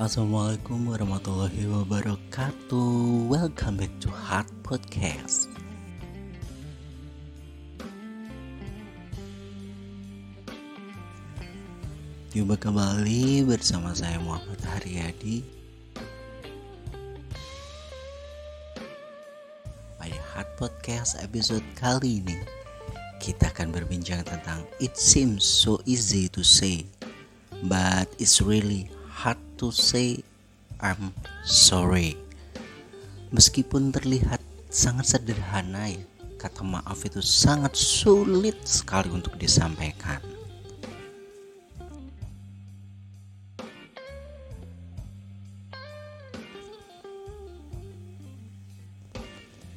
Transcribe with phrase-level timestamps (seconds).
[0.00, 3.28] Assalamualaikum warahmatullahi wabarakatuh.
[3.28, 5.52] Welcome back to Heart Podcast.
[12.32, 15.44] Jumpa kembali bersama saya Muhammad Haryadi
[20.00, 22.40] Pada Heart Podcast episode kali ini
[23.20, 26.88] Kita akan berbincang tentang It seems so easy to say
[27.68, 28.88] But it's really
[29.20, 30.24] hard to say
[30.80, 31.12] I'm
[31.44, 32.16] sorry.
[33.36, 34.40] Meskipun terlihat
[34.72, 36.00] sangat sederhana ya,
[36.40, 40.24] kata maaf itu sangat sulit sekali untuk disampaikan.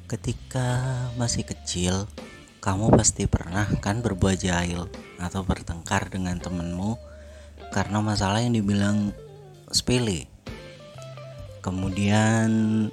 [0.08, 0.68] Ketika
[1.20, 2.08] masih kecil,
[2.64, 4.88] kamu pasti pernah kan berbuat jahil
[5.20, 6.96] atau bertengkar dengan temenmu
[7.76, 9.12] karena masalah yang dibilang
[9.74, 10.30] sepele.
[11.58, 12.86] Kemudian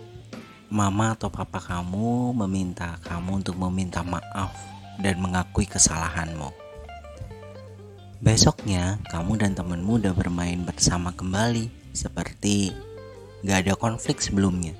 [0.73, 4.49] mama atau papa kamu meminta kamu untuk meminta maaf
[4.97, 6.49] dan mengakui kesalahanmu.
[8.21, 12.73] Besoknya kamu dan temanmu udah bermain bersama kembali seperti
[13.45, 14.73] gak ada konflik sebelumnya.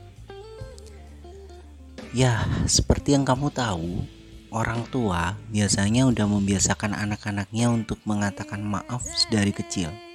[2.12, 4.04] Ya, seperti yang kamu tahu,
[4.52, 10.11] orang tua biasanya udah membiasakan anak-anaknya untuk mengatakan maaf dari kecil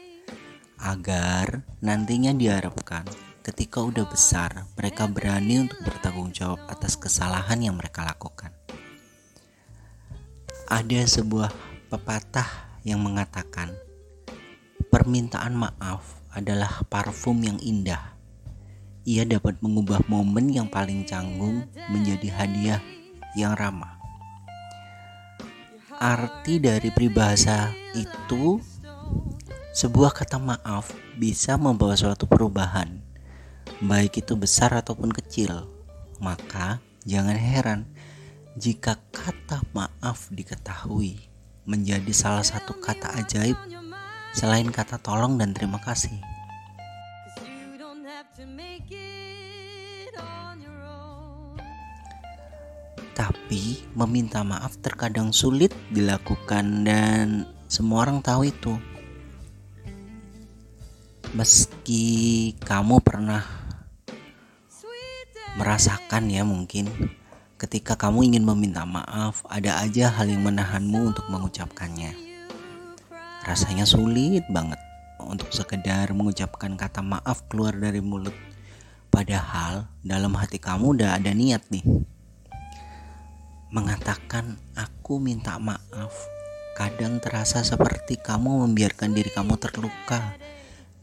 [0.80, 3.08] agar nantinya diharapkan
[3.40, 8.50] ketika udah besar mereka berani untuk bertanggung jawab atas kesalahan yang mereka lakukan.
[10.66, 11.54] Ada sebuah
[11.86, 13.70] pepatah yang mengatakan
[14.90, 18.18] permintaan maaf adalah parfum yang indah.
[19.06, 22.82] Ia dapat mengubah momen yang paling canggung menjadi hadiah
[23.38, 23.96] yang ramah.
[25.96, 28.58] Arti dari peribahasa itu
[29.76, 30.88] sebuah kata maaf
[31.20, 32.96] bisa membawa suatu perubahan,
[33.84, 35.68] baik itu besar ataupun kecil.
[36.16, 37.84] Maka jangan heran
[38.56, 41.28] jika kata maaf diketahui
[41.68, 43.52] menjadi salah satu kata ajaib
[44.32, 46.16] selain kata tolong dan terima kasih.
[53.12, 58.95] Tapi meminta maaf terkadang sulit dilakukan dan semua orang tahu itu
[61.36, 63.44] meski kamu pernah
[65.60, 66.88] merasakan ya mungkin
[67.60, 72.16] ketika kamu ingin meminta maaf ada aja hal yang menahanmu untuk mengucapkannya.
[73.44, 74.80] Rasanya sulit banget
[75.20, 78.32] untuk sekedar mengucapkan kata maaf keluar dari mulut.
[79.12, 81.84] Padahal dalam hati kamu udah ada niat nih.
[83.76, 86.16] Mengatakan aku minta maaf.
[86.80, 90.36] Kadang terasa seperti kamu membiarkan diri kamu terluka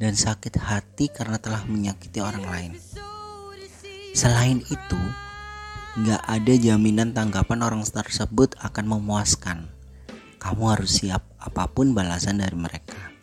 [0.03, 2.71] dan sakit hati karena telah menyakiti orang lain.
[4.11, 4.99] Selain itu,
[6.03, 9.71] gak ada jaminan tanggapan orang tersebut akan memuaskan.
[10.43, 13.15] Kamu harus siap apa pun balasan dari mereka.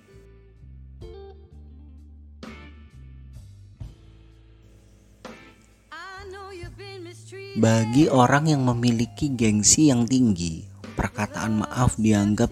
[7.60, 10.64] Bagi orang yang memiliki gengsi yang tinggi,
[10.96, 12.48] perkataan maaf dianggap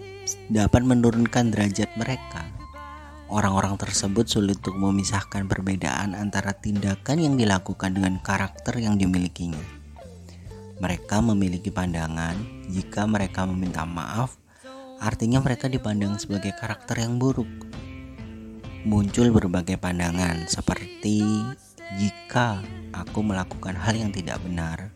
[0.53, 2.58] dapat menurunkan derajat mereka
[3.29, 9.61] Orang-orang tersebut sulit untuk memisahkan perbedaan antara tindakan yang dilakukan dengan karakter yang dimilikinya.
[10.81, 12.33] Mereka memiliki pandangan
[12.73, 14.33] jika mereka meminta maaf,
[14.97, 17.45] artinya mereka dipandang sebagai karakter yang buruk.
[18.89, 21.21] Muncul berbagai pandangan, seperti
[22.01, 22.65] jika
[22.97, 24.89] aku melakukan hal yang tidak benar,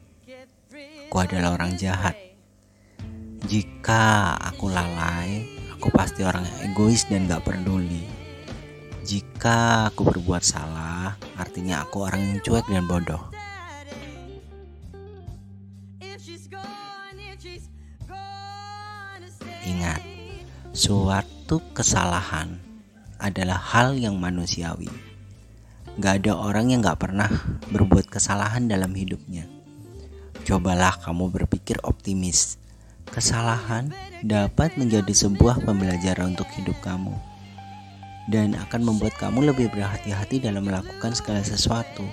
[1.05, 2.17] aku adalah orang jahat.
[3.45, 5.45] Jika aku lalai,
[5.77, 8.12] aku pasti orang yang egois dan gak peduli.
[9.03, 13.19] Jika aku berbuat salah, artinya aku orang yang cuek dan bodoh.
[19.67, 19.99] Ingat,
[20.71, 22.55] suatu kesalahan
[23.19, 24.87] adalah hal yang manusiawi.
[25.99, 27.27] Gak ada orang yang gak pernah
[27.75, 29.43] berbuat kesalahan dalam hidupnya.
[30.47, 32.55] Cobalah kamu berpikir optimis.
[33.11, 33.91] Kesalahan
[34.23, 37.32] dapat menjadi sebuah pembelajaran untuk hidup kamu
[38.31, 42.05] dan akan membuat kamu lebih berhati-hati dalam melakukan segala sesuatu.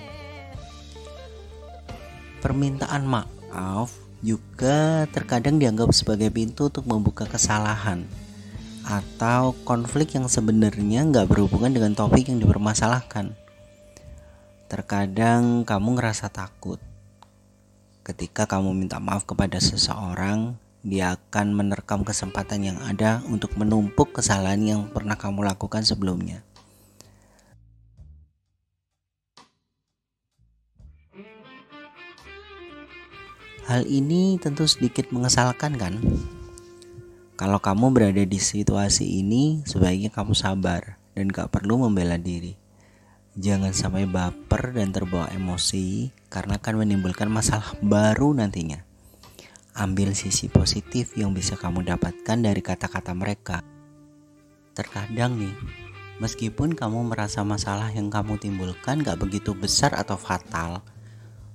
[2.41, 8.05] Permintaan maaf juga terkadang dianggap sebagai pintu untuk membuka kesalahan
[8.81, 13.37] atau konflik yang sebenarnya nggak berhubungan dengan topik yang dipermasalahkan.
[14.67, 16.81] Terkadang kamu ngerasa takut
[18.01, 24.61] ketika kamu minta maaf kepada seseorang dia akan menerkam kesempatan yang ada untuk menumpuk kesalahan
[24.65, 26.41] yang pernah kamu lakukan sebelumnya.
[33.69, 36.01] Hal ini tentu sedikit mengesalkan kan?
[37.37, 42.57] Kalau kamu berada di situasi ini, sebaiknya kamu sabar dan gak perlu membela diri.
[43.37, 48.90] Jangan sampai baper dan terbawa emosi karena akan menimbulkan masalah baru nantinya.
[49.71, 53.63] Ambil sisi positif yang bisa kamu dapatkan dari kata-kata mereka.
[54.75, 55.55] Terkadang nih,
[56.19, 60.83] meskipun kamu merasa masalah yang kamu timbulkan gak begitu besar atau fatal,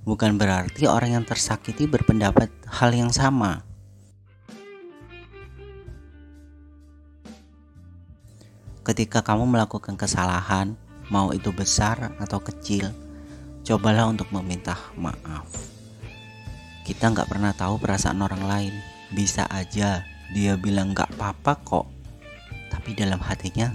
[0.09, 3.61] bukan berarti orang yang tersakiti berpendapat hal yang sama.
[8.81, 10.73] Ketika kamu melakukan kesalahan,
[11.13, 12.97] mau itu besar atau kecil,
[13.61, 15.76] cobalah untuk meminta maaf.
[16.87, 18.75] Kita nggak pernah tahu perasaan orang lain.
[19.11, 21.87] Bisa aja dia bilang nggak apa-apa kok,
[22.71, 23.75] tapi dalam hatinya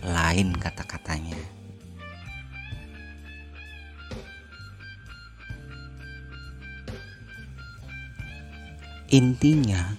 [0.00, 1.36] lain kata-katanya.
[9.12, 9.92] Intinya,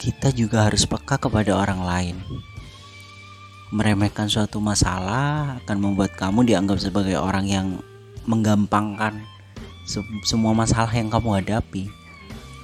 [0.00, 2.16] kita juga harus peka kepada orang lain.
[3.68, 7.84] Meremehkan suatu masalah akan membuat kamu dianggap sebagai orang yang
[8.24, 9.28] menggampangkan
[9.88, 11.88] se semua masalah yang kamu hadapi.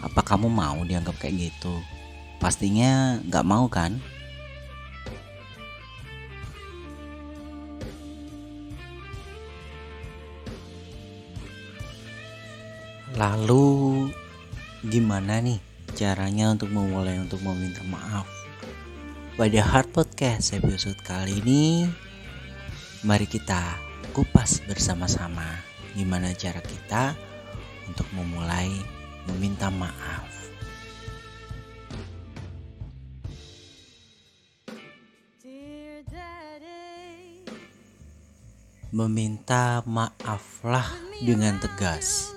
[0.05, 1.73] Apa kamu mau dianggap kayak gitu?
[2.37, 3.97] Pastinya nggak mau kan?
[13.17, 14.11] Lalu
[14.85, 15.57] gimana nih
[15.97, 18.29] caranya untuk memulai untuk meminta maaf.
[19.41, 21.89] Pada Hard Podcast episode kali ini,
[23.01, 23.81] mari kita
[24.13, 25.64] kupas bersama-sama
[25.95, 27.15] gimana cara kita
[27.87, 28.71] untuk memulai
[29.31, 30.27] meminta maaf.
[38.95, 40.87] Meminta maaflah
[41.19, 42.31] dengan tegas.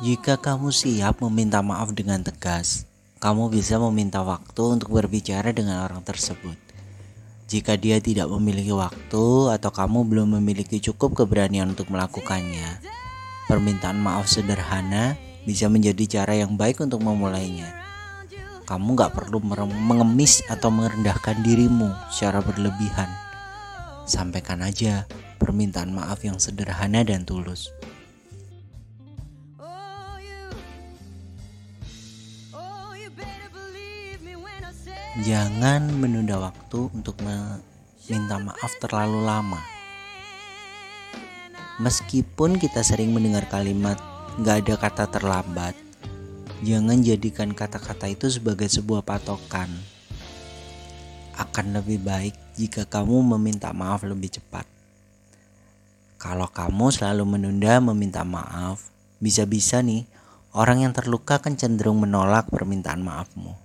[0.00, 2.88] Jika kamu siap meminta maaf dengan tegas,
[3.20, 6.63] kamu bisa meminta waktu untuk berbicara dengan orang tersebut.
[7.44, 12.80] Jika dia tidak memiliki waktu atau kamu belum memiliki cukup keberanian untuk melakukannya,
[13.44, 17.68] permintaan maaf sederhana bisa menjadi cara yang baik untuk memulainya.
[18.64, 23.12] Kamu gak perlu mengemis atau merendahkan dirimu secara berlebihan.
[24.08, 25.04] Sampaikan aja
[25.36, 27.68] permintaan maaf yang sederhana dan tulus.
[35.22, 39.62] Jangan menunda waktu untuk meminta maaf terlalu lama.
[41.78, 43.94] Meskipun kita sering mendengar kalimat
[44.42, 45.78] "gak ada kata terlambat",
[46.66, 49.70] jangan jadikan kata-kata itu sebagai sebuah patokan.
[51.38, 54.66] Akan lebih baik jika kamu meminta maaf lebih cepat.
[56.18, 58.90] Kalau kamu selalu menunda meminta maaf,
[59.22, 60.10] bisa-bisa nih
[60.58, 63.63] orang yang terluka akan cenderung menolak permintaan maafmu.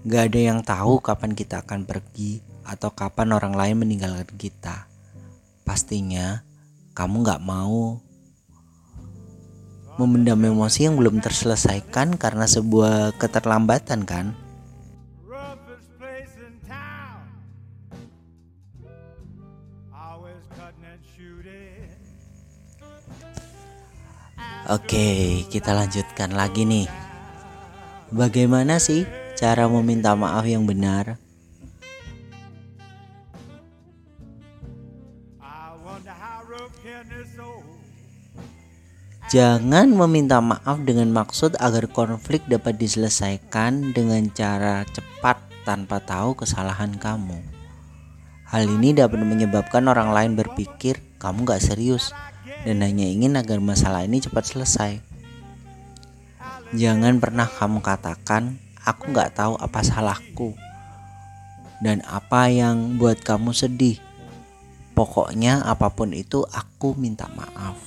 [0.00, 4.88] Gak ada yang tahu kapan kita akan pergi atau kapan orang lain meninggalkan kita.
[5.60, 6.40] Pastinya
[6.96, 8.00] kamu gak mau
[10.00, 14.32] memendam emosi yang belum terselesaikan karena sebuah keterlambatan kan?
[24.70, 26.88] Oke, kita lanjutkan lagi nih.
[28.08, 29.02] Bagaimana sih
[29.40, 31.16] cara meminta maaf yang benar.
[39.32, 47.00] Jangan meminta maaf dengan maksud agar konflik dapat diselesaikan dengan cara cepat tanpa tahu kesalahan
[47.00, 47.40] kamu.
[48.44, 52.12] Hal ini dapat menyebabkan orang lain berpikir kamu gak serius
[52.68, 55.00] dan hanya ingin agar masalah ini cepat selesai.
[56.76, 60.58] Jangan pernah kamu katakan aku nggak tahu apa salahku
[61.78, 64.02] dan apa yang buat kamu sedih.
[64.98, 67.78] Pokoknya apa pun itu aku minta maaf.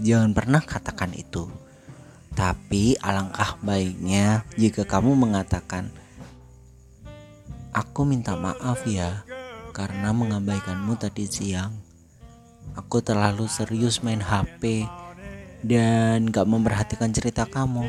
[0.00, 1.46] Jangan pernah katakan itu.
[2.32, 5.88] Tapi alangkah baiknya jika kamu mengatakan
[7.76, 9.20] Aku minta maaf ya
[9.76, 11.76] karena mengabaikanmu tadi siang.
[12.72, 14.88] Aku terlalu serius main HP
[15.60, 17.84] dan gak memperhatikan cerita kamu.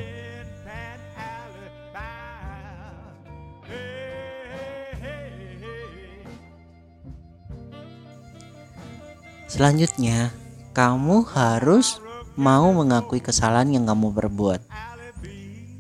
[9.58, 10.30] Selanjutnya,
[10.78, 11.98] kamu harus
[12.38, 14.62] mau mengakui kesalahan yang kamu perbuat.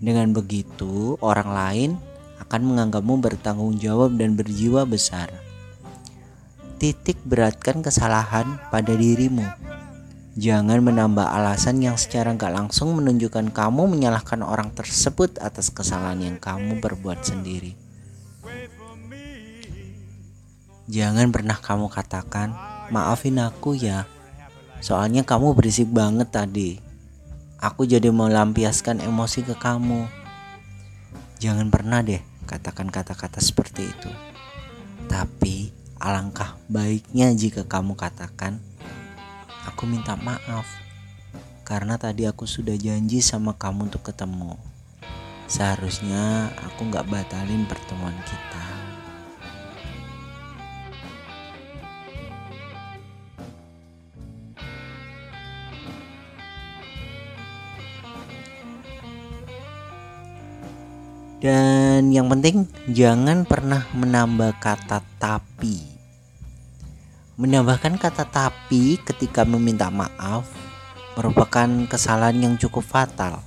[0.01, 1.91] Dengan begitu, orang lain
[2.41, 5.29] akan menganggapmu bertanggung jawab dan berjiwa besar.
[6.81, 9.45] Titik beratkan kesalahan pada dirimu.
[10.33, 16.37] Jangan menambah alasan yang secara gak langsung menunjukkan kamu menyalahkan orang tersebut atas kesalahan yang
[16.41, 17.77] kamu perbuat sendiri.
[20.89, 24.07] Jangan pernah kamu katakan, maafin aku ya,
[24.79, 26.79] soalnya kamu berisik banget tadi.
[27.57, 30.05] Aku jadi melampiaskan emosi ke kamu.
[31.41, 34.11] Jangan pernah deh katakan kata-kata seperti itu.
[35.09, 38.61] Tapi alangkah baiknya jika kamu katakan,
[39.67, 40.63] Aku minta maaf
[41.67, 44.55] karena tadi aku sudah janji sama kamu untuk ketemu.
[45.51, 48.76] Seharusnya aku nggak batalin pertemuan kita.
[61.47, 65.79] Dan yang penting jangan pernah menambah kata tapi.
[67.39, 70.43] Menambahkan kata tapi ketika meminta maaf
[71.15, 73.39] merupakan kesalahan yang cukup fatal.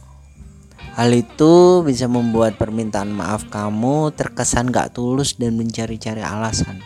[0.96, 6.80] Hal itu bisa membuat permintaan maaf kamu terkesan gak tulus dan mencari-cari alasan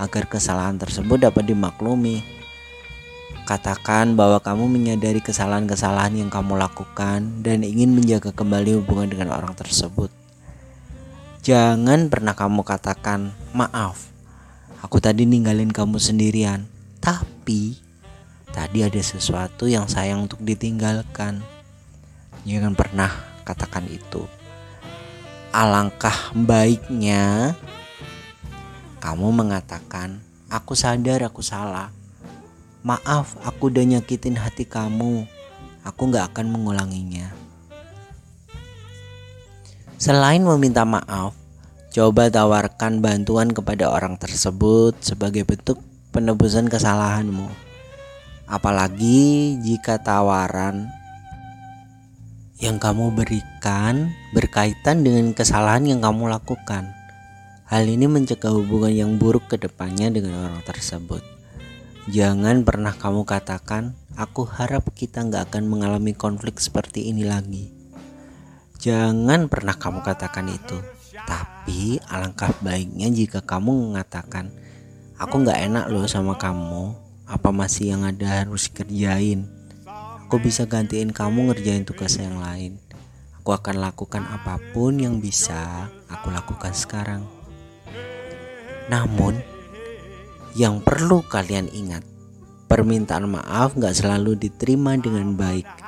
[0.00, 2.24] agar kesalahan tersebut dapat dimaklumi.
[3.44, 9.52] Katakan bahwa kamu menyadari kesalahan-kesalahan yang kamu lakukan dan ingin menjaga kembali hubungan dengan orang
[9.52, 10.17] tersebut.
[11.42, 14.08] Jangan pernah kamu katakan maaf
[14.78, 16.70] Aku tadi ninggalin kamu sendirian,
[17.02, 17.82] tapi
[18.54, 21.42] tadi ada sesuatu yang sayang untuk ditinggalkan.
[22.46, 23.10] Jangan pernah
[23.42, 24.22] katakan itu.
[25.50, 27.58] Alangkah baiknya
[29.02, 31.90] kamu mengatakan, "Aku sadar aku salah.
[32.86, 35.26] Maaf, aku udah nyakitin hati kamu.
[35.82, 37.47] Aku gak akan mengulanginya."
[39.98, 41.34] Selain meminta maaf,
[41.88, 45.80] Coba tawarkan bantuan kepada orang tersebut sebagai bentuk
[46.12, 47.48] penebusan kesalahanmu.
[48.44, 50.92] Apalagi jika tawaran
[52.60, 56.92] yang kamu berikan berkaitan dengan kesalahan yang kamu lakukan.
[57.64, 61.24] Hal ini mencegah hubungan yang buruk ke depannya dengan orang tersebut.
[62.12, 67.77] Jangan pernah kamu katakan, aku harap kita nggak akan mengalami konflik seperti ini lagi.
[68.78, 70.78] Jangan pernah kamu katakan itu.
[71.26, 74.54] Tapi alangkah baiknya jika kamu mengatakan
[75.18, 76.94] Aku gak enak loh sama kamu.
[77.26, 79.50] Apa masih yang ada harus kerjain
[80.24, 82.78] Aku bisa gantiin kamu ngerjain tugas yang lain.
[83.42, 87.26] Aku akan lakukan apa pun yang bisa aku lakukan sekarang.
[88.86, 89.42] Namun
[90.54, 92.06] Yang perlu kalian ingat
[92.70, 95.87] Permintaan maaf gak selalu diterima dengan baik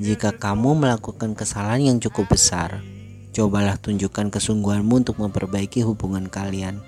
[0.00, 2.80] Jika kamu melakukan kesalahan yang cukup besar
[3.32, 6.84] Cobalah tunjukkan kesungguhanmu untuk memperbaiki hubungan kalian.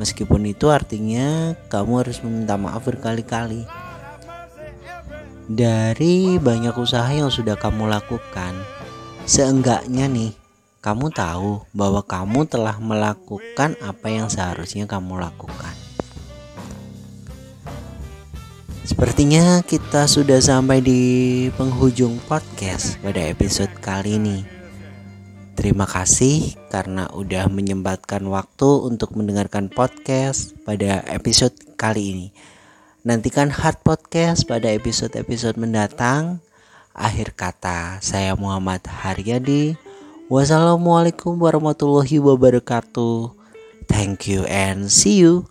[0.00, 3.68] Meskipun itu artinya kamu harus meminta maaf berkali-kali.
[5.52, 8.56] Dari banyak usaha yang sudah kamu lakukan,
[9.28, 10.32] seenggaknya nih,
[10.80, 15.79] kamu tahu bahwa kamu telah melakukan apa yang seharusnya kamu lakukan.
[18.90, 21.02] Sepertinya kita sudah sampai di
[21.54, 24.42] penghujung podcast pada episode kali ini.
[25.54, 32.26] Terima kasih karena udah menyempatkan waktu untuk mendengarkan podcast pada episode kali ini.
[33.06, 36.42] Nantikan Hard Podcast pada episode-episode mendatang.
[36.90, 39.78] Akhir kata, saya Muhammad Haryadi.
[40.26, 43.38] Wassalamualaikum warahmatullahi wabarakatuh.
[43.86, 45.49] Thank you and see you.